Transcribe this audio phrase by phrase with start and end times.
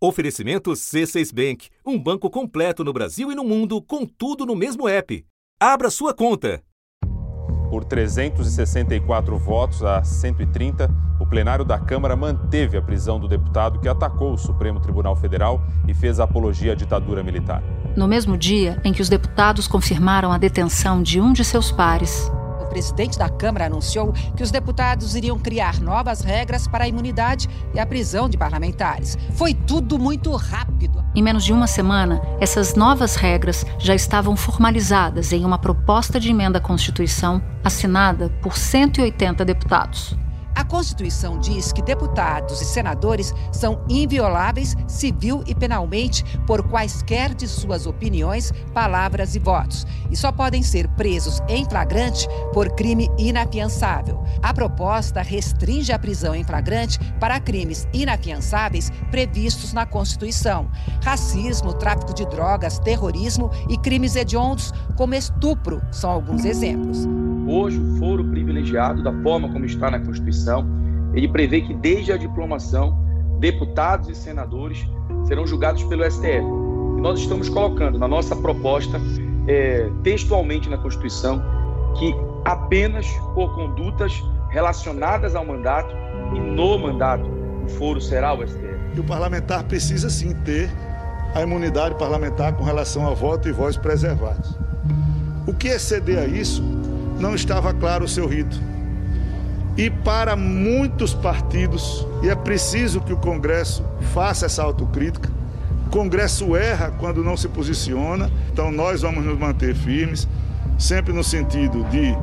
[0.00, 4.88] Oferecimento C6 Bank, um banco completo no Brasil e no mundo, com tudo no mesmo
[4.88, 5.26] app.
[5.60, 6.62] Abra sua conta.
[7.68, 10.88] Por 364 votos a 130,
[11.20, 15.60] o plenário da Câmara manteve a prisão do deputado que atacou o Supremo Tribunal Federal
[15.88, 17.60] e fez apologia à ditadura militar.
[17.96, 22.30] No mesmo dia em que os deputados confirmaram a detenção de um de seus pares,
[22.78, 27.80] presidente da Câmara anunciou que os deputados iriam criar novas regras para a imunidade e
[27.80, 29.18] a prisão de parlamentares.
[29.34, 31.04] Foi tudo muito rápido.
[31.12, 36.30] Em menos de uma semana, essas novas regras já estavam formalizadas em uma proposta de
[36.30, 40.16] emenda à Constituição assinada por 180 deputados.
[40.58, 47.46] A Constituição diz que deputados e senadores são invioláveis civil e penalmente por quaisquer de
[47.46, 54.20] suas opiniões, palavras e votos, e só podem ser presos em flagrante por crime inafiançável.
[54.42, 60.68] A proposta restringe a prisão em flagrante para crimes inafiançáveis previstos na Constituição:
[61.04, 67.06] racismo, tráfico de drogas, terrorismo e crimes hediondos, como estupro, são alguns exemplos.
[67.46, 70.66] Hoje, o foro privilegiado, da forma como está na Constituição,
[71.14, 72.98] ele prevê que desde a diplomação,
[73.38, 74.84] deputados e senadores
[75.28, 76.42] serão julgados pelo STF.
[76.98, 79.00] E nós estamos colocando na nossa proposta,
[79.46, 81.40] é, textualmente na Constituição,
[81.96, 82.12] que
[82.44, 84.12] apenas por condutas
[84.50, 85.94] relacionadas ao mandato
[86.34, 87.24] e no mandato
[87.64, 88.96] o foro será o STF.
[88.96, 90.68] E o parlamentar precisa sim ter
[91.36, 94.58] a imunidade parlamentar com relação a voto e voz preservados.
[95.48, 96.62] O que exceder a isso
[97.18, 98.60] não estava claro o seu rito.
[99.78, 103.82] E para muitos partidos, e é preciso que o Congresso
[104.12, 105.30] faça essa autocrítica,
[105.86, 110.28] o Congresso erra quando não se posiciona, então nós vamos nos manter firmes,
[110.78, 112.14] sempre no sentido de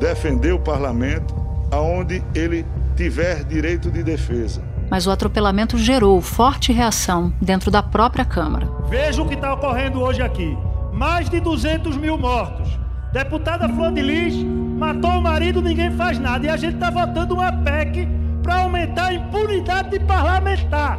[0.00, 1.34] defender o parlamento
[1.70, 2.64] aonde ele
[2.96, 4.62] tiver direito de defesa.
[4.90, 8.66] Mas o atropelamento gerou forte reação dentro da própria Câmara.
[8.88, 10.56] Veja o que está ocorrendo hoje aqui:
[10.94, 12.78] mais de 200 mil mortos,
[13.12, 14.34] Deputada Flor de Lis
[14.76, 16.46] matou o marido, ninguém faz nada.
[16.46, 18.08] E a gente está votando uma PEC
[18.42, 20.98] para aumentar a impunidade de parlamentar.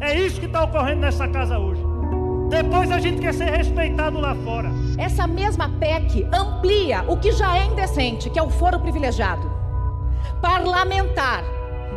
[0.00, 1.80] É isso que está ocorrendo nessa casa hoje.
[2.50, 4.70] Depois a gente quer ser respeitado lá fora.
[4.98, 9.48] Essa mesma PEC amplia o que já é indecente, que é o foro privilegiado.
[10.40, 11.44] Parlamentar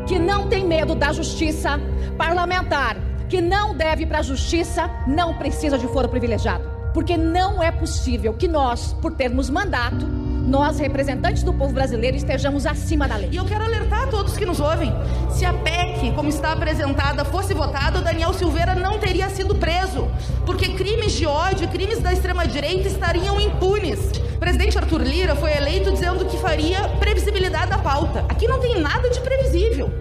[0.05, 1.79] que não tem medo da justiça,
[2.19, 2.97] parlamentar
[3.28, 8.33] que não deve para a justiça, não precisa de foro privilegiado porque não é possível
[8.33, 10.07] que nós, por termos mandato,
[10.47, 13.31] nós, representantes do povo brasileiro, estejamos acima da lei.
[13.33, 14.94] E eu quero alertar a todos que nos ouvem:
[15.29, 20.07] se a PEC, como está apresentada, fosse votada, Daniel Silveira não teria sido preso,
[20.45, 24.00] porque crimes de ódio, crimes da extrema-direita estariam impunes.
[24.34, 28.23] O presidente Arthur Lira foi eleito dizendo que faria previsibilidade da pauta.
[28.29, 29.91] Aqui não tem nada de previsível.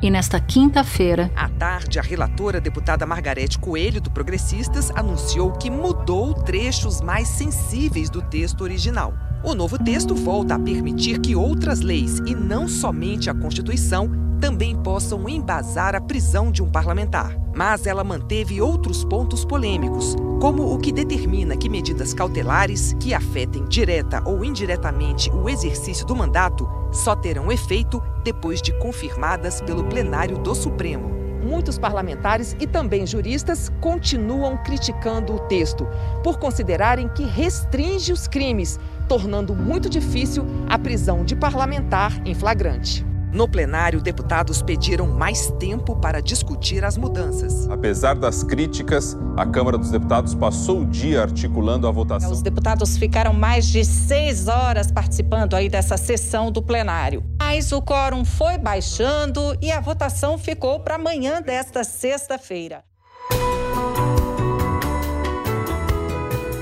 [0.00, 6.32] E nesta quinta-feira, à tarde, a relatora deputada Margarete Coelho, do Progressistas, anunciou que mudou
[6.34, 9.12] trechos mais sensíveis do texto original.
[9.42, 14.08] O novo texto volta a permitir que outras leis, e não somente a Constituição,
[14.40, 17.36] também possam embasar a prisão de um parlamentar.
[17.58, 23.64] Mas ela manteve outros pontos polêmicos, como o que determina que medidas cautelares que afetem
[23.64, 30.38] direta ou indiretamente o exercício do mandato só terão efeito depois de confirmadas pelo plenário
[30.38, 31.10] do Supremo.
[31.42, 35.84] Muitos parlamentares e também juristas continuam criticando o texto
[36.22, 43.07] por considerarem que restringe os crimes, tornando muito difícil a prisão de parlamentar em flagrante.
[43.32, 47.68] No plenário, deputados pediram mais tempo para discutir as mudanças.
[47.68, 52.30] Apesar das críticas, a Câmara dos Deputados passou o dia articulando a votação.
[52.30, 57.22] Os deputados ficaram mais de seis horas participando aí dessa sessão do plenário.
[57.38, 62.82] Mas o quórum foi baixando e a votação ficou para amanhã desta sexta-feira.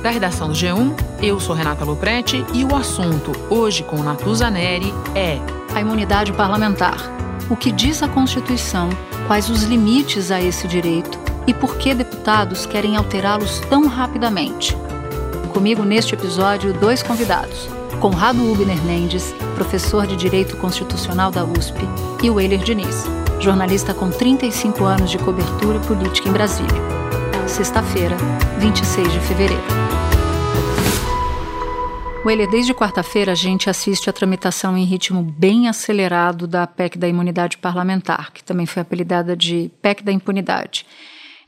[0.02, 4.92] Da redação do G1, eu sou Renata Loprete e o assunto hoje com Natuza Neri
[5.16, 6.96] é a imunidade parlamentar.
[7.50, 8.88] O que diz a Constituição,
[9.26, 14.74] quais os limites a esse direito e por que deputados querem alterá-los tão rapidamente.
[15.52, 17.68] Comigo neste episódio, dois convidados.
[18.00, 21.78] Conrado Ubner Mendes, professor de Direito Constitucional da USP,
[22.22, 23.04] e o Euler Diniz,
[23.38, 26.82] jornalista com 35 anos de cobertura política em Brasília.
[27.46, 28.16] Sexta-feira,
[28.58, 29.62] 26 de fevereiro.
[32.26, 37.06] Weiler, desde quarta-feira a gente assiste a tramitação em ritmo bem acelerado da PEC da
[37.06, 40.84] imunidade parlamentar, que também foi apelidada de PEC da impunidade.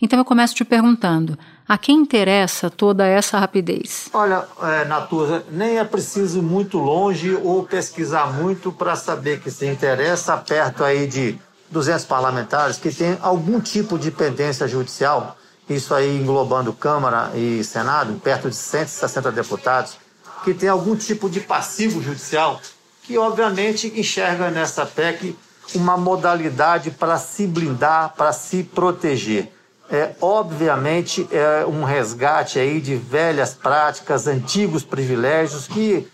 [0.00, 1.36] Então eu começo te perguntando,
[1.68, 4.08] a quem interessa toda essa rapidez?
[4.12, 9.66] Olha, é, Natuza, nem é preciso muito longe ou pesquisar muito para saber que se
[9.66, 11.36] interessa perto aí de
[11.72, 15.36] 200 parlamentares que têm algum tipo de pendência judicial,
[15.68, 19.98] isso aí englobando Câmara e Senado, perto de 160 deputados,
[20.44, 22.60] que tem algum tipo de passivo judicial,
[23.02, 25.36] que obviamente enxerga nessa PEC
[25.74, 29.52] uma modalidade para se blindar, para se proteger.
[29.90, 36.06] É, obviamente é um resgate aí de velhas práticas, antigos privilégios que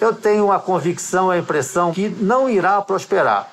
[0.00, 3.50] eu tenho a convicção, a impressão que não irá prosperar.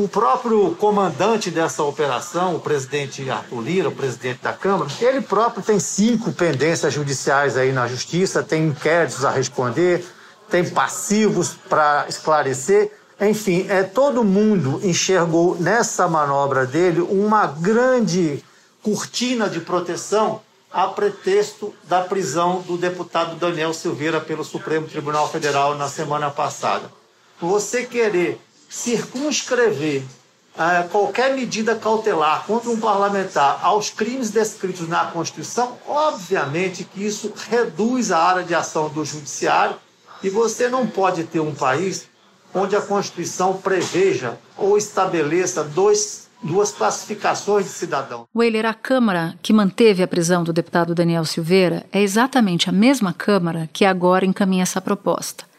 [0.00, 5.62] O próprio comandante dessa operação, o presidente Arthur Lira, o presidente da Câmara, ele próprio
[5.62, 10.02] tem cinco pendências judiciais aí na justiça, tem inquéritos a responder,
[10.48, 12.90] tem passivos para esclarecer.
[13.20, 18.42] Enfim, é, todo mundo enxergou nessa manobra dele uma grande
[18.82, 20.40] cortina de proteção
[20.72, 26.90] a pretexto da prisão do deputado Daniel Silveira pelo Supremo Tribunal Federal na semana passada.
[27.38, 30.04] Você querer circunscrever
[30.54, 37.32] uh, qualquer medida cautelar contra um parlamentar aos crimes descritos na Constituição, obviamente que isso
[37.50, 39.74] reduz a área de ação do Judiciário
[40.22, 42.08] e você não pode ter um país
[42.54, 48.26] onde a Constituição preveja ou estabeleça dois duas classificações de cidadão.
[48.34, 53.12] Weiler, a Câmara que manteve a prisão do deputado Daniel Silveira é exatamente a mesma
[53.12, 55.49] Câmara que agora encaminha essa proposta.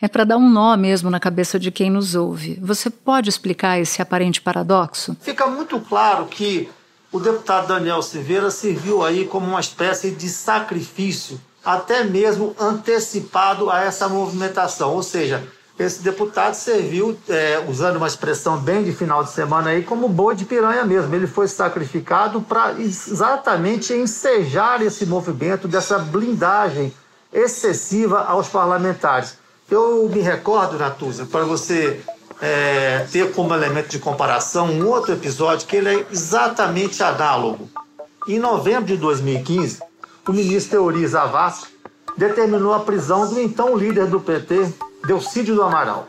[0.00, 2.56] É para dar um nó mesmo na cabeça de quem nos ouve.
[2.62, 5.16] Você pode explicar esse aparente paradoxo?
[5.20, 6.68] Fica muito claro que
[7.10, 13.82] o deputado Daniel Silveira serviu aí como uma espécie de sacrifício, até mesmo antecipado a
[13.82, 15.42] essa movimentação, ou seja,
[15.76, 20.36] esse deputado serviu, é, usando uma expressão bem de final de semana aí, como boi
[20.36, 21.12] de piranha mesmo.
[21.12, 26.92] Ele foi sacrificado para exatamente ensejar esse movimento dessa blindagem
[27.32, 29.36] excessiva aos parlamentares.
[29.70, 32.00] Eu me recordo, Natuza, para você
[32.40, 37.68] é, ter como elemento de comparação um outro episódio que ele é exatamente análogo.
[38.26, 39.80] Em novembro de 2015,
[40.26, 41.68] o ministro Teori Zavascki
[42.16, 44.72] determinou a prisão do então líder do PT,
[45.06, 46.08] Delcídio do Amaral.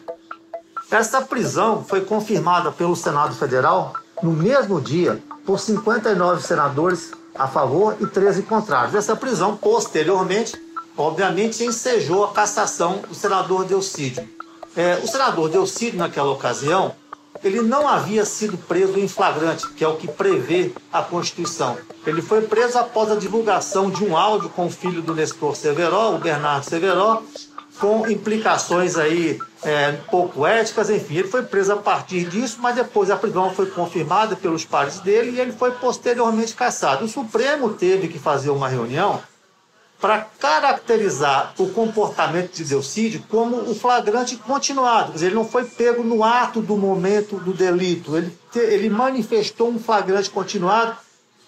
[0.90, 7.96] Essa prisão foi confirmada pelo Senado Federal no mesmo dia por 59 senadores a favor
[8.00, 8.96] e 13 contrários.
[8.96, 10.60] Essa prisão, posteriormente,
[11.02, 14.28] obviamente, ensejou a cassação do senador Delcídio.
[14.76, 16.94] É, o senador Delcídio, naquela ocasião,
[17.44, 21.78] ele não havia sido preso em flagrante, que é o que prevê a Constituição.
[22.06, 26.16] Ele foi preso após a divulgação de um áudio com o filho do Nestor Severo,
[26.16, 27.24] o Bernardo Severo,
[27.80, 33.10] com implicações aí é, pouco éticas, enfim, ele foi preso a partir disso, mas depois
[33.10, 37.06] a prisão foi confirmada pelos pares dele e ele foi posteriormente cassado.
[37.06, 39.22] O Supremo teve que fazer uma reunião
[40.00, 45.08] para caracterizar o comportamento de Delcídio como o flagrante continuado.
[45.08, 48.90] Quer dizer, ele não foi pego no ato do momento do delito, ele, te, ele
[48.90, 50.96] manifestou um flagrante continuado,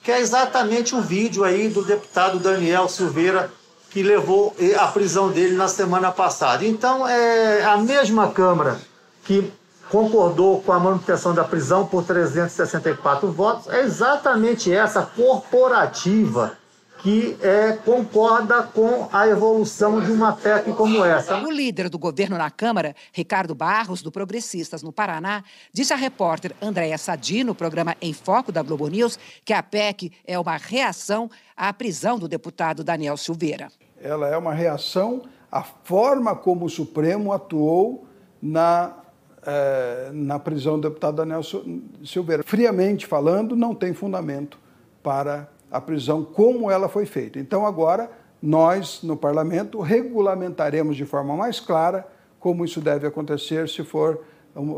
[0.04, 3.52] que é exatamente o vídeo aí do deputado Daniel Silveira
[3.92, 6.66] que levou a prisão dele na semana passada.
[6.66, 8.80] Então, é a mesma Câmara
[9.24, 9.52] que
[9.90, 16.58] concordou com a manutenção da prisão por 364 votos, é exatamente essa corporativa
[17.02, 21.38] que é, concorda com a evolução de uma PEC como essa.
[21.40, 25.44] O líder do governo na Câmara, Ricardo Barros, do Progressistas no Paraná,
[25.74, 30.12] disse à repórter Andréa Sadi, no programa Em Foco da Globo News, que a PEC
[30.26, 33.70] é uma reação à prisão do deputado Daniel Silveira.
[34.00, 38.08] Ela é uma reação à forma como o Supremo atuou
[38.42, 38.96] na
[39.44, 41.42] é, na prisão do deputado Daniel
[42.06, 42.44] Silveira.
[42.44, 44.60] Friamente falando, não tem fundamento
[45.02, 47.40] para a prisão como ela foi feita.
[47.40, 48.12] Então, agora,
[48.42, 52.08] nós, no parlamento, regulamentaremos de forma mais clara
[52.40, 54.22] como isso deve acontecer se for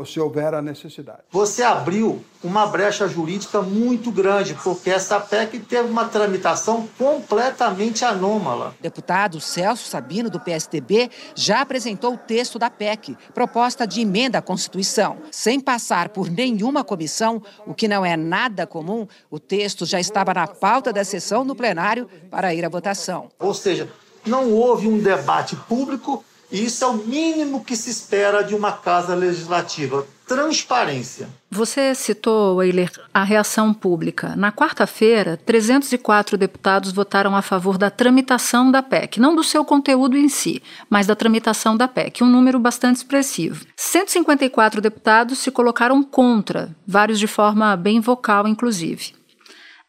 [0.06, 1.20] se houver a necessidade.
[1.30, 8.74] Você abriu uma brecha jurídica muito grande, porque essa PEC teve uma tramitação completamente anômala.
[8.78, 14.38] O deputado Celso Sabino, do PSDB, já apresentou o texto da PEC, proposta de emenda
[14.38, 15.18] à Constituição.
[15.30, 20.34] Sem passar por nenhuma comissão, o que não é nada comum, o texto já estava
[20.34, 23.30] na pauta da sessão no plenário para ir à votação.
[23.38, 23.88] Ou seja,
[24.26, 26.24] não houve um debate público
[26.54, 30.06] e isso é o mínimo que se espera de uma casa legislativa.
[30.24, 31.28] Transparência.
[31.50, 34.36] Você citou, Weiler, a reação pública.
[34.36, 40.16] Na quarta-feira, 304 deputados votaram a favor da tramitação da PEC, não do seu conteúdo
[40.16, 43.66] em si, mas da tramitação da PEC, um número bastante expressivo.
[43.74, 49.23] 154 deputados se colocaram contra, vários de forma bem vocal, inclusive.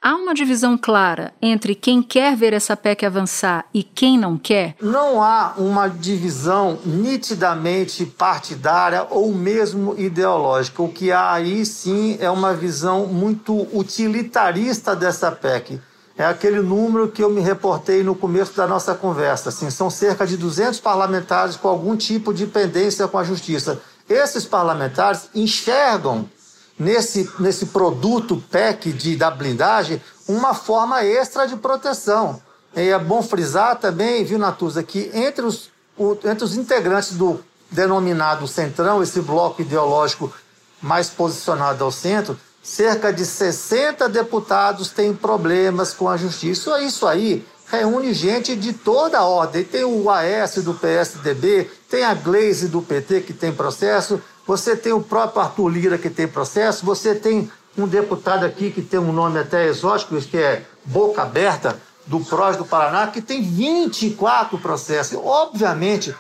[0.08, 4.76] Há uma divisão clara entre quem quer ver essa PEC avançar e quem não quer?
[4.80, 10.84] Não há uma divisão nitidamente partidária ou mesmo ideológica.
[10.84, 15.82] O que há aí sim é uma visão muito utilitarista dessa PEC.
[16.16, 19.50] É aquele número que eu me reportei no começo da nossa conversa.
[19.50, 23.82] Assim, são cerca de 200 parlamentares com algum tipo de pendência com a justiça.
[24.08, 26.30] Esses parlamentares enxergam
[26.78, 32.42] nesse, nesse produto PEC de, da blindagem uma forma extra de proteção.
[32.76, 37.40] E é bom frisar também, viu, Natuza, que entre os, o, entre os integrantes do
[37.72, 40.34] denominado Centrão, esse bloco ideológico
[40.82, 46.82] mais posicionado ao centro, cerca de 60 deputados têm problemas com a justiça.
[46.82, 49.64] Isso aí reúne gente de toda a ordem.
[49.64, 54.94] Tem o AS do PSDB, tem a Glaze do PT que tem processo, você tem
[54.94, 59.12] o próprio Arthur Lira que tem processo, você tem um deputado aqui que tem um
[59.12, 65.20] nome até exótico, que é Boca Aberta, do PROS do Paraná, que tem 24 processos.
[65.24, 66.16] Obviamente,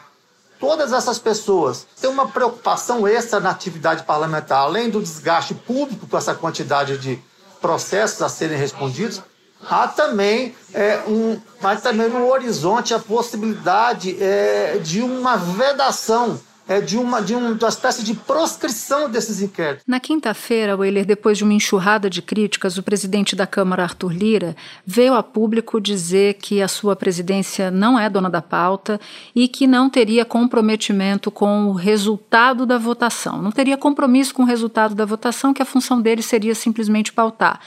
[0.59, 6.17] todas essas pessoas têm uma preocupação extra na atividade parlamentar, além do desgaste público com
[6.17, 7.19] essa quantidade de
[7.61, 9.21] processos a serem respondidos,
[9.69, 16.81] há também, é, um, mas também no horizonte a possibilidade é, de uma vedação é,
[16.81, 19.83] de, uma, de, um, de uma espécie de proscrição desses inquéritos.
[19.87, 24.55] Na quinta-feira, Weiler, depois de uma enxurrada de críticas, o presidente da Câmara, Arthur Lira,
[24.85, 28.99] veio a público dizer que a sua presidência não é dona da pauta
[29.35, 33.41] e que não teria comprometimento com o resultado da votação.
[33.41, 37.59] Não teria compromisso com o resultado da votação, que a função dele seria simplesmente pautar.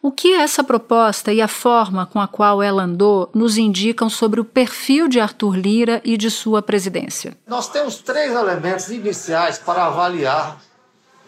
[0.00, 4.40] O que essa proposta e a forma com a qual ela andou nos indicam sobre
[4.40, 7.36] o perfil de Arthur Lira e de sua presidência?
[7.46, 10.62] Nós temos três elementos iniciais para avaliar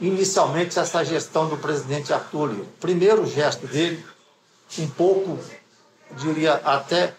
[0.01, 2.67] inicialmente essa gestão do presidente Arthur Lira.
[2.79, 4.05] Primeiro, o gesto dele,
[4.79, 5.37] um pouco,
[6.17, 7.13] diria até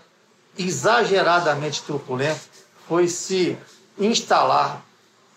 [0.58, 2.40] exageradamente truculento,
[2.88, 3.58] foi se
[4.00, 4.82] instalar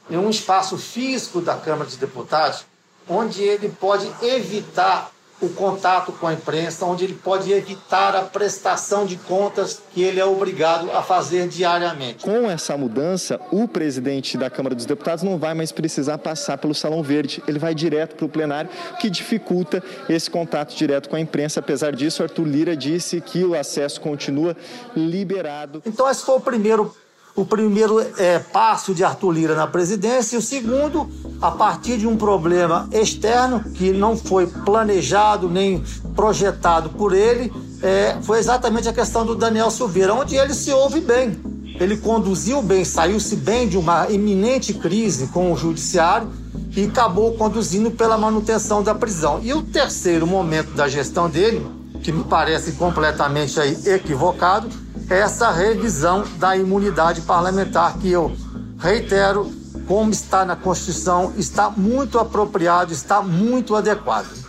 [0.08, 2.64] em um espaço físico da Câmara dos Deputados,
[3.08, 5.10] onde ele pode evitar
[5.40, 10.20] o contato com a imprensa, onde ele pode evitar a prestação de contas que ele
[10.20, 12.24] é obrigado a fazer diariamente.
[12.24, 16.74] Com essa mudança, o presidente da Câmara dos Deputados não vai mais precisar passar pelo
[16.74, 21.20] Salão Verde, ele vai direto para o plenário, que dificulta esse contato direto com a
[21.20, 21.60] imprensa.
[21.60, 24.56] Apesar disso, Arthur Lira disse que o acesso continua
[24.96, 25.82] liberado.
[25.84, 26.94] Então, esse foi o primeiro
[27.36, 31.08] o primeiro é, passo de Arthur Lira na presidência, e o segundo,
[31.42, 35.82] a partir de um problema externo que não foi planejado nem
[36.14, 41.00] projetado por ele, é, foi exatamente a questão do Daniel Silveira, onde ele se ouve
[41.00, 41.36] bem.
[41.80, 46.28] Ele conduziu bem, saiu-se bem de uma iminente crise com o judiciário
[46.76, 49.40] e acabou conduzindo pela manutenção da prisão.
[49.42, 51.66] E o terceiro momento da gestão dele,
[52.00, 54.68] que me parece completamente aí equivocado,
[55.08, 58.34] essa revisão da imunidade parlamentar, que eu
[58.78, 59.50] reitero,
[59.86, 64.44] como está na Constituição, está muito apropriado, está muito adequado.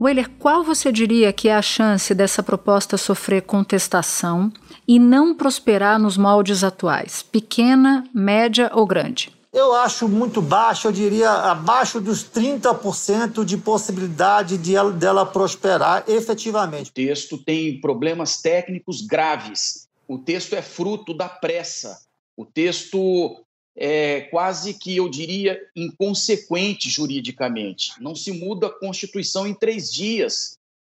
[0.00, 4.50] Weiler, qual você diria que é a chance dessa proposta sofrer contestação
[4.88, 7.22] e não prosperar nos moldes atuais?
[7.22, 9.30] Pequena, média ou grande?
[9.52, 16.04] Eu acho muito baixo, eu diria abaixo dos 30% de possibilidade de ela, dela prosperar
[16.06, 16.90] efetivamente.
[16.90, 22.04] O texto tem problemas técnicos graves o texto é fruto da pressa.
[22.36, 23.44] O texto
[23.76, 27.92] é quase que, eu diria, inconsequente juridicamente.
[28.00, 30.58] Não se muda a Constituição em três dias.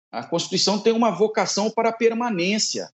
[0.10, 2.90] A Constituição tem uma vocação para permanência.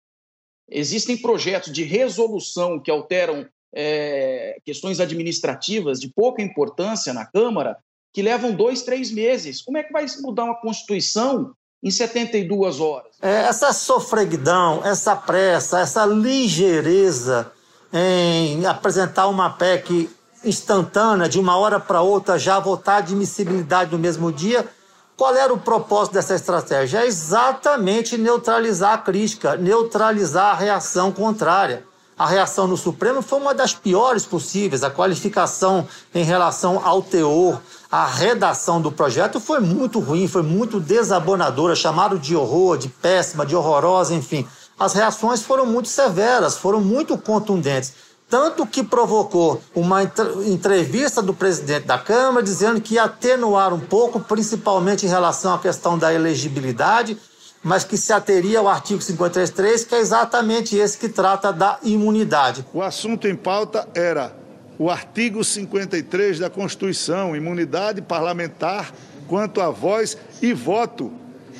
[0.67, 7.77] Existem projetos de resolução que alteram é, questões administrativas de pouca importância na Câmara
[8.11, 9.61] que levam dois, três meses.
[9.61, 13.11] Como é que vai mudar uma Constituição em 72 horas.
[13.21, 17.51] É, essa sofreguidão, essa pressa, essa ligeireza
[17.93, 20.09] em apresentar uma PEC
[20.43, 24.67] instantânea, de uma hora para outra, já votar admissibilidade no mesmo dia,
[25.15, 26.99] qual era o propósito dessa estratégia?
[26.99, 31.83] É exatamente neutralizar a crítica, neutralizar a reação contrária.
[32.15, 34.83] A reação no Supremo foi uma das piores possíveis.
[34.83, 37.59] A qualificação em relação ao teor,
[37.91, 43.45] a redação do projeto foi muito ruim, foi muito desabonadora, chamaram de horror, de péssima,
[43.45, 44.45] de horrorosa, enfim.
[44.77, 47.93] As reações foram muito severas, foram muito contundentes.
[48.29, 54.19] Tanto que provocou uma entrevista do presidente da Câmara dizendo que ia atenuar um pouco,
[54.19, 57.17] principalmente em relação à questão da elegibilidade,
[57.63, 62.65] mas que se ateria ao artigo 53.3, que é exatamente esse que trata da imunidade.
[62.73, 64.35] O assunto em pauta era
[64.79, 68.93] o artigo 53 da Constituição, imunidade parlamentar
[69.27, 71.11] quanto a voz e voto.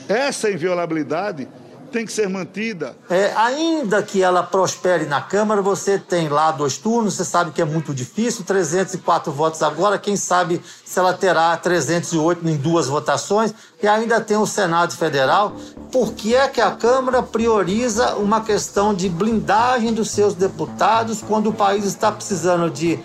[0.08, 1.48] Essa inviolabilidade
[1.88, 2.96] tem que ser mantida.
[3.10, 7.62] É, ainda que ela prospere na Câmara, você tem lá dois turnos, você sabe que
[7.62, 13.54] é muito difícil, 304 votos agora, quem sabe se ela terá 308 em duas votações,
[13.82, 15.56] e ainda tem o Senado Federal.
[15.92, 21.50] Por que é que a Câmara prioriza uma questão de blindagem dos seus deputados quando
[21.50, 23.00] o país está precisando de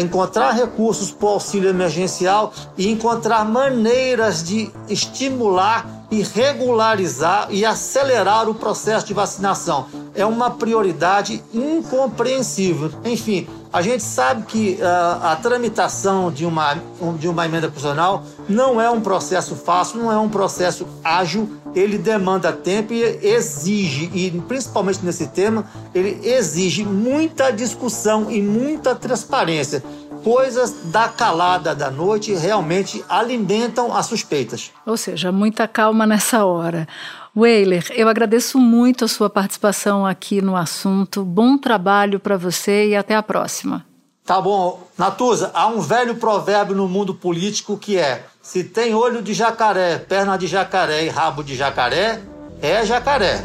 [0.00, 8.48] encontrar recursos para o auxílio emergencial e encontrar maneiras de estimular e regularizar e acelerar
[8.48, 9.86] o processo de vacinação.
[10.14, 12.90] É uma prioridade incompreensível.
[13.04, 16.76] Enfim, a gente sabe que uh, a tramitação de uma,
[17.18, 21.98] de uma emenda constitucional não é um processo fácil, não é um processo ágil, ele
[21.98, 29.82] demanda tempo e exige, e principalmente nesse tema, ele exige muita discussão e muita transparência
[30.26, 34.72] coisas da calada da noite realmente alimentam as suspeitas.
[34.84, 36.88] Ou seja, muita calma nessa hora.
[37.36, 41.22] Weiler, eu agradeço muito a sua participação aqui no assunto.
[41.22, 43.84] Bom trabalho para você e até a próxima.
[44.24, 44.88] Tá bom.
[44.96, 49.98] Natuza, há um velho provérbio no mundo político que é: se tem olho de jacaré,
[49.98, 52.22] perna de jacaré e rabo de jacaré,
[52.62, 53.44] é jacaré.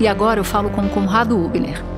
[0.00, 1.93] E agora eu falo com Conrado Ubner.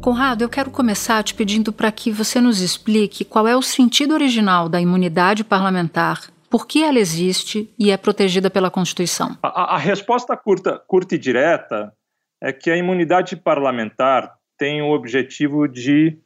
[0.00, 4.14] Conrado, eu quero começar te pedindo para que você nos explique qual é o sentido
[4.14, 9.36] original da imunidade parlamentar, por que ela existe e é protegida pela Constituição.
[9.42, 11.92] A, a resposta curta, curta e direta
[12.40, 16.18] é que a imunidade parlamentar tem o objetivo de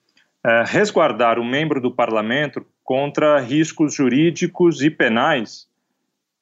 [0.46, 5.66] é, resguardar o membro do parlamento contra riscos jurídicos e penais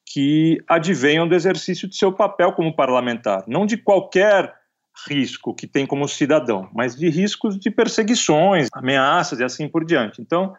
[0.05, 4.53] que advenham do exercício de seu papel como parlamentar, não de qualquer
[5.07, 10.21] risco que tem como cidadão, mas de riscos de perseguições, ameaças e assim por diante.
[10.21, 10.55] Então,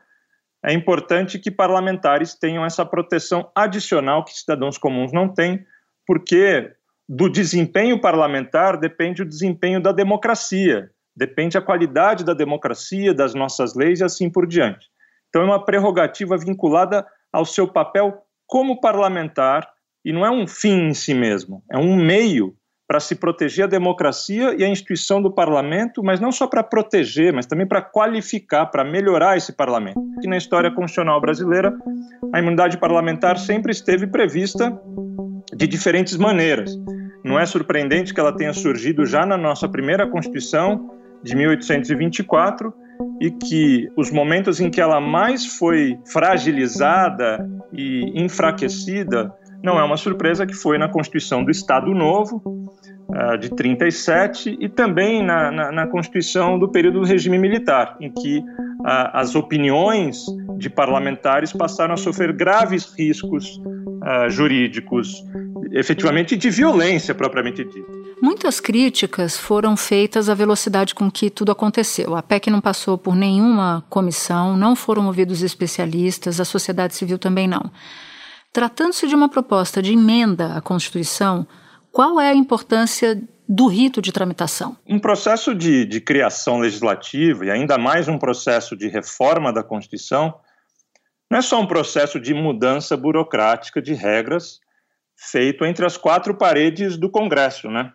[0.64, 5.64] é importante que parlamentares tenham essa proteção adicional que cidadãos comuns não têm,
[6.07, 6.73] porque
[7.09, 13.75] do desempenho parlamentar depende o desempenho da democracia, depende a qualidade da democracia, das nossas
[13.75, 14.88] leis e assim por diante.
[15.29, 19.69] Então, é uma prerrogativa vinculada ao seu papel como parlamentar
[20.05, 23.68] e não é um fim em si mesmo, é um meio para se proteger a
[23.68, 28.66] democracia e a instituição do parlamento, mas não só para proteger, mas também para qualificar,
[28.66, 29.99] para melhorar esse parlamento.
[30.23, 31.75] E na história constitucional brasileira,
[32.33, 34.79] a imunidade parlamentar sempre esteve prevista
[35.57, 36.79] de diferentes maneiras.
[37.25, 40.90] Não é surpreendente que ela tenha surgido já na nossa primeira Constituição
[41.23, 42.73] de 1824
[43.20, 49.96] e que os momentos em que ela mais foi fragilizada e enfraquecida não é uma
[49.96, 52.42] surpresa que foi na Constituição do Estado Novo,
[53.09, 58.12] uh, de 37, e também na, na, na, Constituição do período do regime militar, em
[58.12, 58.44] que uh,
[59.14, 60.27] as opiniões
[60.59, 65.24] de parlamentares passaram a sofrer graves riscos uh, jurídicos,
[65.72, 68.05] efetivamente de violência propriamente dita.
[68.20, 72.14] Muitas críticas foram feitas à velocidade com que tudo aconteceu.
[72.14, 77.48] A PEC não passou por nenhuma comissão, não foram ouvidos especialistas, a sociedade civil também
[77.48, 77.70] não.
[78.55, 81.45] Tratando-se de uma proposta de emenda à Constituição,
[81.90, 84.77] qual é a importância do rito de tramitação?
[84.87, 90.38] Um processo de, de criação legislativa, e ainda mais um processo de reforma da Constituição,
[91.29, 94.61] não é só um processo de mudança burocrática de regras
[95.17, 97.93] feito entre as quatro paredes do Congresso, né?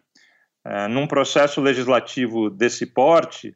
[0.66, 3.56] É, num processo legislativo desse porte,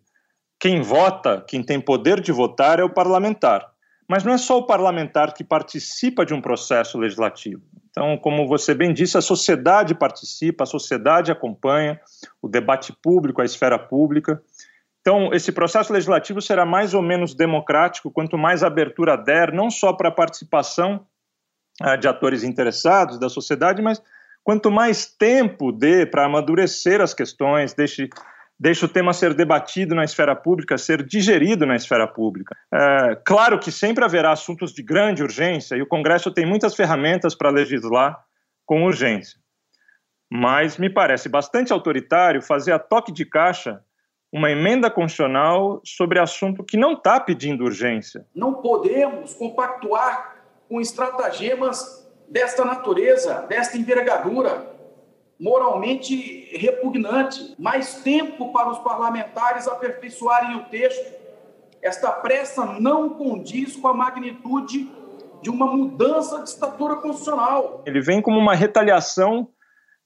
[0.58, 3.73] quem vota, quem tem poder de votar é o parlamentar.
[4.14, 7.64] Mas não é só o parlamentar que participa de um processo legislativo.
[7.90, 12.00] Então, como você bem disse, a sociedade participa, a sociedade acompanha
[12.40, 14.40] o debate público, a esfera pública.
[15.02, 19.92] Então, esse processo legislativo será mais ou menos democrático quanto mais abertura der, não só
[19.94, 21.08] para a participação
[21.82, 24.00] uh, de atores interessados da sociedade, mas
[24.44, 28.12] quanto mais tempo dê para amadurecer as questões, deixe
[28.64, 32.56] deixa o tema ser debatido na esfera pública, ser digerido na esfera pública.
[32.74, 37.36] É, claro que sempre haverá assuntos de grande urgência e o Congresso tem muitas ferramentas
[37.36, 38.24] para legislar
[38.66, 39.38] com urgência.
[40.32, 43.82] Mas me parece bastante autoritário fazer a toque de caixa
[44.32, 48.26] uma emenda constitucional sobre assunto que não está pedindo urgência.
[48.34, 50.38] Não podemos compactuar
[50.70, 54.73] com estratagemas desta natureza, desta envergadura
[55.40, 57.56] moralmente repugnante.
[57.58, 61.14] Mais tempo para os parlamentares aperfeiçoarem o texto.
[61.82, 64.90] Esta pressa não condiz com a magnitude
[65.42, 67.84] de uma mudança de estatura constitucional.
[67.86, 69.50] Ele vem como uma retaliação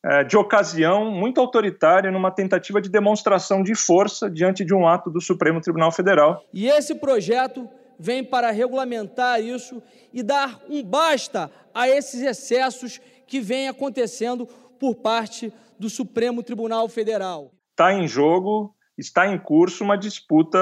[0.03, 5.09] é, de ocasião muito autoritária numa tentativa de demonstração de força diante de um ato
[5.09, 6.43] do Supremo Tribunal Federal.
[6.53, 9.81] E esse projeto vem para regulamentar isso
[10.13, 16.87] e dar um basta a esses excessos que vêm acontecendo por parte do Supremo Tribunal
[16.87, 17.51] Federal.
[17.71, 20.59] Está em jogo está em curso uma disputa,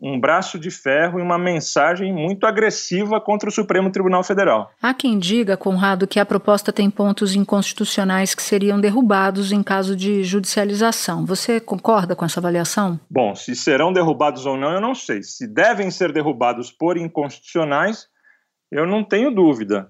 [0.00, 4.72] um braço de ferro e uma mensagem muito agressiva contra o Supremo Tribunal Federal.
[4.82, 9.94] Há quem diga, Conrado, que a proposta tem pontos inconstitucionais que seriam derrubados em caso
[9.94, 11.24] de judicialização.
[11.24, 12.98] Você concorda com essa avaliação?
[13.08, 15.22] Bom, se serão derrubados ou não, eu não sei.
[15.22, 18.08] Se devem ser derrubados por inconstitucionais,
[18.72, 19.88] eu não tenho dúvida.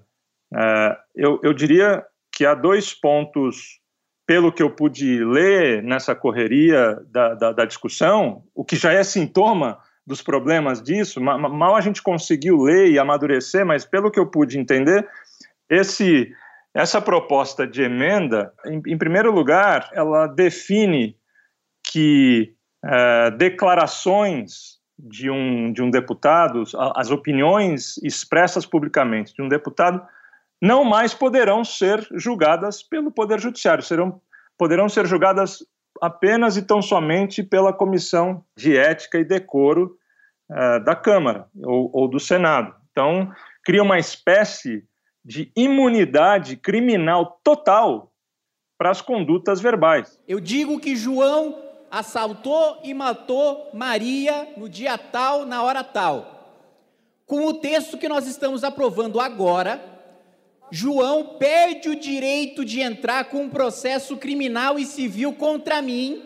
[0.55, 3.79] É, eu, eu diria que há dois pontos
[4.25, 9.03] pelo que eu pude ler nessa correria da, da, da discussão, o que já é
[9.03, 14.25] sintoma dos problemas disso, mal a gente conseguiu ler e amadurecer, mas pelo que eu
[14.25, 15.07] pude entender,
[15.69, 16.33] esse,
[16.73, 21.15] essa proposta de emenda, em, em primeiro lugar, ela define
[21.85, 26.63] que é, declarações de um, de um deputado,
[26.95, 30.01] as opiniões expressas publicamente de um deputado,
[30.63, 34.21] não mais poderão ser julgadas pelo Poder Judiciário, serão,
[34.57, 35.59] poderão ser julgadas
[36.01, 39.97] apenas e tão somente pela Comissão de Ética e Decoro
[40.49, 42.73] uh, da Câmara ou, ou do Senado.
[42.91, 43.29] Então,
[43.61, 44.85] cria uma espécie
[45.23, 48.13] de imunidade criminal total
[48.77, 50.17] para as condutas verbais.
[50.25, 56.55] Eu digo que João assaltou e matou Maria no dia tal, na hora tal.
[57.25, 59.92] Com o texto que nós estamos aprovando agora,
[60.75, 66.23] João perde o direito de entrar com um processo criminal e civil contra mim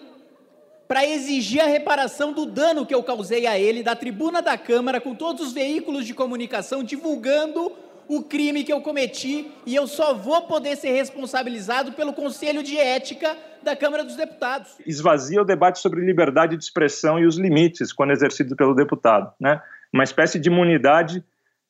[0.87, 5.01] para exigir a reparação do dano que eu causei a ele da tribuna da Câmara
[5.01, 7.73] com todos os veículos de comunicação divulgando
[8.07, 12.77] o crime que eu cometi e eu só vou poder ser responsabilizado pelo Conselho de
[12.77, 14.77] Ética da Câmara dos Deputados.
[14.85, 19.61] Esvazia o debate sobre liberdade de expressão e os limites quando exercido pelo deputado, né?
[19.91, 21.21] Uma espécie de imunidade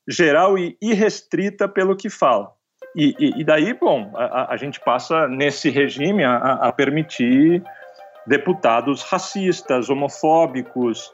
[0.08, 2.56] geral e irrestrita pelo que fala.
[2.98, 7.62] E, e, e daí, bom, a, a, gente passa nesse regime a, a permitir
[8.26, 11.14] deputados racistas, homofóbicos,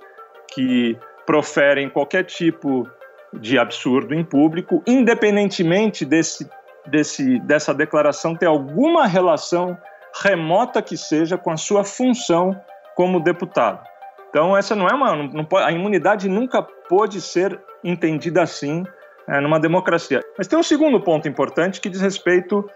[0.54, 2.90] que proferem qualquer tipo
[3.34, 6.50] de absurdo em público, independentemente desse,
[6.86, 9.78] desse, dessa declaração ter alguma relação
[10.22, 12.58] remota que seja com a sua função
[12.96, 13.86] como deputado.
[14.30, 15.16] Então, essa não é uma.
[15.16, 18.86] Não a imunidade nunca pode ser entendida assim
[19.28, 20.22] é, numa democracia.
[20.38, 22.70] Mas tem um segundo ponto importante que diz respeito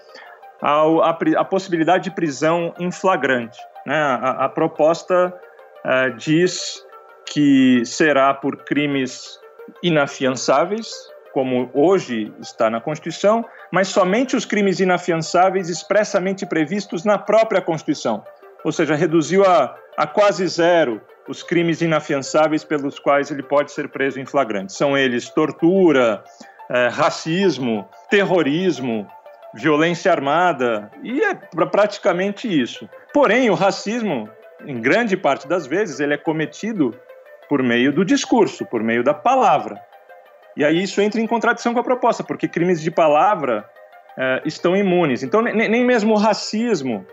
[0.62, 3.60] à possibilidade de prisão em flagrante.
[3.86, 3.96] Né?
[3.96, 5.34] A, a proposta
[5.86, 6.84] é, diz
[7.26, 9.40] que será por crimes
[9.84, 10.92] inafiançáveis,
[11.34, 18.24] como hoje está na Constituição, mas somente os crimes inafiançáveis expressamente previstos na própria Constituição.
[18.64, 23.90] Ou seja, reduziu a, a quase zero os crimes inafiançáveis pelos quais ele pode ser
[23.90, 24.74] preso em flagrante.
[24.74, 26.24] São eles tortura,
[26.70, 29.08] é, racismo, terrorismo,
[29.54, 32.90] violência armada, e é praticamente isso.
[33.14, 34.30] Porém, o racismo,
[34.66, 36.94] em grande parte das vezes, ele é cometido
[37.50, 39.82] por meio do discurso, por meio da palavra.
[40.56, 43.66] E aí isso entra em contradição com a proposta, porque crimes de palavra
[44.18, 45.24] é, estão imunes.
[45.24, 47.06] Então, nem mesmo o racismo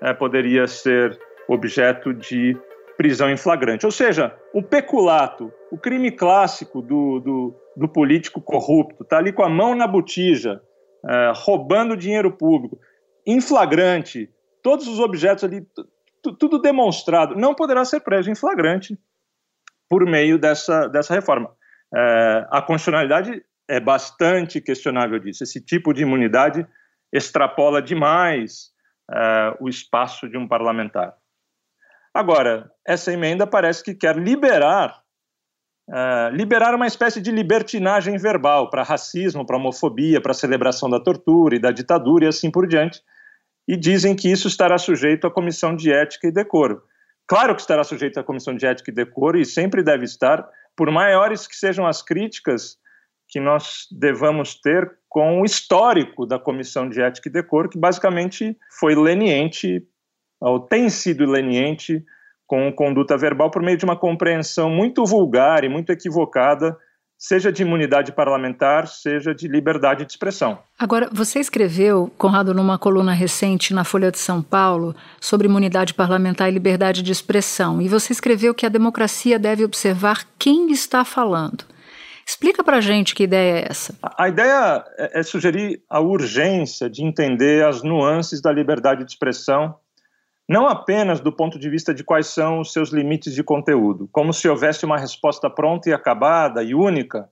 [0.00, 2.56] é, poderia ser objeto de
[3.02, 3.84] prisão em flagrante.
[3.84, 9.42] Ou seja, o peculato, o crime clássico do, do, do político corrupto, está ali com
[9.42, 10.62] a mão na botija,
[11.04, 12.78] é, roubando dinheiro público,
[13.26, 14.30] em flagrante,
[14.62, 15.66] todos os objetos ali,
[16.38, 18.96] tudo demonstrado, não poderá ser preso em flagrante
[19.88, 21.50] por meio dessa, dessa reforma.
[21.92, 25.42] É, a constitucionalidade é bastante questionável disso.
[25.42, 26.64] Esse tipo de imunidade
[27.12, 28.70] extrapola demais
[29.10, 31.20] é, o espaço de um parlamentar.
[32.14, 35.02] Agora, essa emenda parece que quer liberar
[35.88, 41.56] Uh, liberar uma espécie de libertinagem verbal para racismo, para homofobia, para celebração da tortura
[41.56, 43.02] e da ditadura e assim por diante,
[43.66, 46.82] e dizem que isso estará sujeito à comissão de ética e decoro.
[47.26, 50.90] Claro que estará sujeito à comissão de ética e decoro e sempre deve estar, por
[50.90, 52.78] maiores que sejam as críticas
[53.28, 58.56] que nós devamos ter com o histórico da comissão de ética e decoro, que basicamente
[58.78, 59.86] foi leniente
[60.42, 62.04] ou tem sido leniente
[62.46, 66.76] com conduta verbal por meio de uma compreensão muito vulgar e muito equivocada,
[67.16, 70.58] seja de imunidade parlamentar, seja de liberdade de expressão.
[70.78, 76.48] Agora, você escreveu, Conrado, numa coluna recente na Folha de São Paulo, sobre imunidade parlamentar
[76.48, 81.64] e liberdade de expressão, e você escreveu que a democracia deve observar quem está falando.
[82.26, 83.94] Explica para gente que ideia é essa.
[84.02, 89.74] A ideia é, é sugerir a urgência de entender as nuances da liberdade de expressão
[90.52, 94.34] não apenas do ponto de vista de quais são os seus limites de conteúdo, como
[94.34, 97.26] se houvesse uma resposta pronta e acabada e única,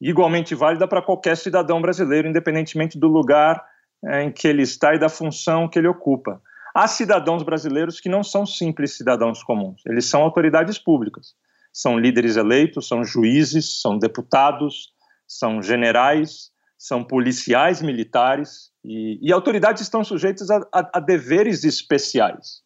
[0.00, 3.62] igualmente válida para qualquer cidadão brasileiro, independentemente do lugar
[4.02, 6.40] é, em que ele está e da função que ele ocupa.
[6.74, 11.34] Há cidadãos brasileiros que não são simples cidadãos comuns, eles são autoridades públicas,
[11.70, 14.94] são líderes eleitos, são juízes, são deputados,
[15.26, 22.62] são generais, são policiais militares e, e autoridades estão sujeitas a, a, a, deveres especiais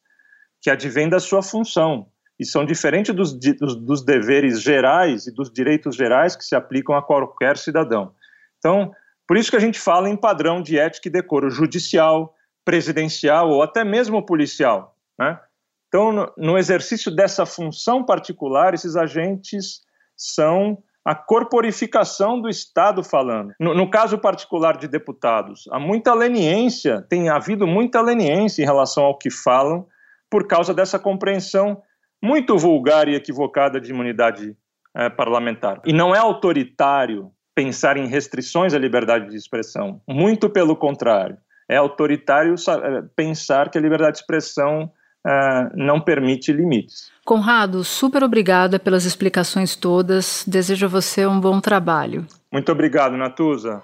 [0.60, 2.06] que advêm da sua função
[2.38, 6.94] e são diferentes dos, dos, dos deveres gerais e dos direitos gerais que se aplicam
[6.94, 8.14] a qualquer cidadão.
[8.58, 8.92] Então,
[9.26, 12.32] por isso que a gente fala em padrão de ética e decoro judicial,
[12.64, 14.96] presidencial ou até mesmo policial.
[15.18, 15.36] Né?
[15.88, 19.80] Então, no, no exercício dessa função particular, esses agentes
[20.16, 23.52] são a corporificação do Estado falando.
[23.58, 29.04] No, no, caso particular de deputados, há muita leniência, tem havido muita leniência em relação
[29.04, 29.86] ao que falam,
[30.30, 31.82] por causa dessa compreensão
[32.22, 34.56] muito vulgar e equivocada de imunidade
[34.96, 35.80] é, parlamentar.
[35.84, 41.36] E não é autoritário pensar em restrições à liberdade de expressão, muito pelo contrário.
[41.68, 44.90] É autoritário é, pensar que a liberdade de expressão
[45.26, 47.10] uh, não permite limites.
[47.24, 50.44] Conrado, super obrigada pelas explicações todas.
[50.46, 52.26] Desejo a você um bom trabalho.
[52.50, 53.80] Muito obrigado, Natuza.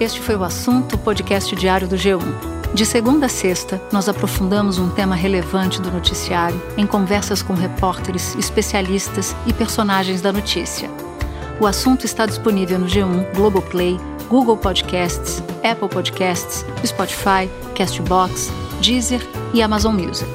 [0.00, 2.54] Este foi o assunto podcast diário do G1.
[2.74, 8.34] De segunda a sexta, nós aprofundamos um tema relevante do noticiário em conversas com repórteres,
[8.34, 10.90] especialistas e personagens da notícia.
[11.60, 13.96] O assunto está disponível no G1, Globoplay,
[14.28, 19.20] Google Podcasts, Apple Podcasts, Spotify, Castbox, Deezer
[19.52, 20.30] e Amazon Music.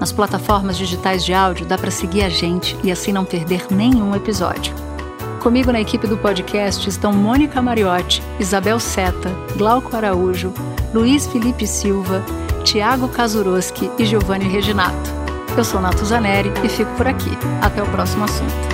[0.00, 4.14] Nas plataformas digitais de áudio dá para seguir a gente e assim não perder nenhum
[4.14, 4.74] episódio.
[5.40, 10.52] Comigo na equipe do podcast estão Mônica Mariotti, Isabel Seta, Glauco Araújo,
[10.92, 12.24] Luiz Felipe Silva,
[12.64, 15.10] Tiago Kazuroski e Giovanni Reginato.
[15.56, 17.30] Eu sou Nato Zaneri e fico por aqui.
[17.60, 18.73] Até o próximo assunto.